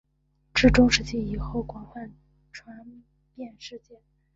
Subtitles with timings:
[0.55, 2.11] 至中世纪以后广泛
[2.51, 3.03] 传
[3.35, 4.01] 遍世界。